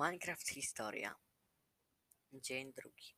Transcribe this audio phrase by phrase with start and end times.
[0.00, 1.14] Minecraft historia.
[2.32, 3.14] Dzień drugi.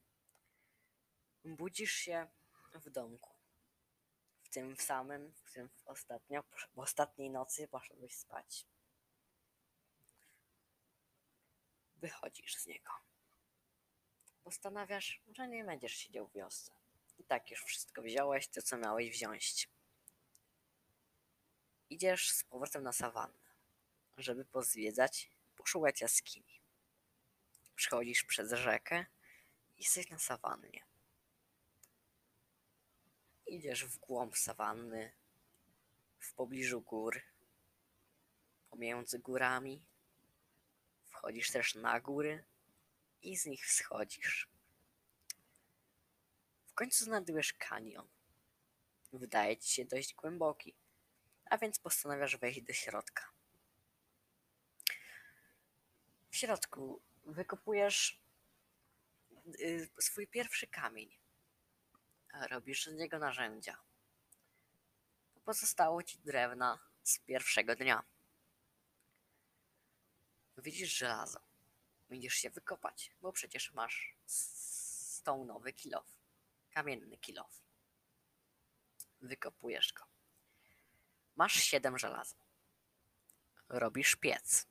[1.45, 2.29] Budzisz się
[2.75, 3.31] w domku.
[4.43, 6.43] W tym samym, w którym ostatnio,
[6.75, 8.67] w ostatniej nocy poszedłeś spać.
[11.97, 12.93] Wychodzisz z niego.
[14.45, 16.73] Postanawiasz, że nie będziesz siedział w wiosce.
[17.19, 19.69] I tak już wszystko wziąłeś, to co miałeś wziąć.
[21.91, 23.51] Idziesz z powrotem na sawannę,
[24.17, 26.62] żeby pozwiedzać, poszukać jaskini.
[27.83, 29.07] Przechodzisz przez rzekę
[29.79, 30.85] i jesteś na sawannie.
[33.47, 35.13] Idziesz w głąb sawanny,
[36.19, 37.23] w pobliżu gór,
[38.71, 39.85] pomiędzy górami.
[41.05, 42.45] Wchodzisz też na góry
[43.23, 44.49] i z nich wschodzisz.
[46.67, 48.09] W końcu znajdujesz kanion.
[49.13, 50.75] Wydaje ci się dość głęboki,
[51.45, 53.33] a więc postanawiasz wejść do środka.
[56.31, 58.23] W środku wykopujesz
[59.61, 61.19] y, swój pierwszy kamień.
[62.51, 63.79] Robisz z niego narzędzia.
[65.45, 68.03] Pozostało ci drewna z pierwszego dnia.
[70.57, 71.41] Widzisz żelazo.
[72.09, 76.07] Będziesz się wykopać, bo przecież masz stołnowy kilof.
[76.71, 77.63] Kamienny kilof.
[79.21, 80.05] Wykopujesz go.
[81.37, 82.37] Masz siedem żelaza.
[83.69, 84.67] Robisz piec.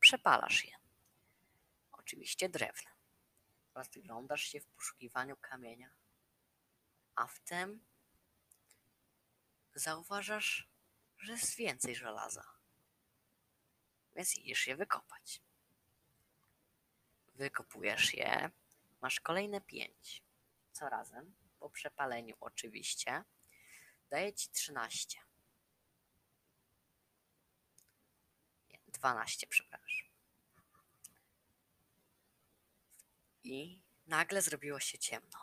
[0.00, 0.77] Przepalasz je.
[2.08, 2.90] Oczywiście drewna.
[3.74, 5.90] Rozglądasz się w poszukiwaniu kamienia.
[7.14, 7.84] A wtem
[9.74, 10.68] zauważasz,
[11.18, 12.44] że jest więcej żelaza.
[14.16, 15.42] Więc idziesz je wykopać.
[17.34, 18.50] Wykopujesz je.
[19.00, 20.22] Masz kolejne pięć.
[20.72, 23.24] Co razem, po przepaleniu oczywiście,
[24.10, 25.18] daje ci 13.
[28.70, 29.87] Nie, 12, przepraszam.
[33.44, 35.38] I nagle zrobiło się ciemno.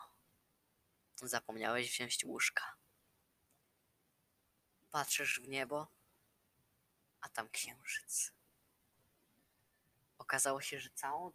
[1.15, 2.75] Zapomniałeś wziąć łóżka.
[4.91, 5.87] Patrzysz w niebo,
[7.21, 8.31] a tam księżyc.
[10.17, 11.31] Okazało się, że całą,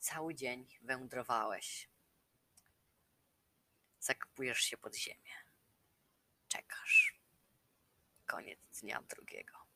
[0.00, 1.88] cały dzień wędrowałeś.
[4.00, 5.34] Zakopujesz się pod ziemię.
[6.48, 7.20] Czekasz.
[8.26, 9.66] Koniec dnia drugiego.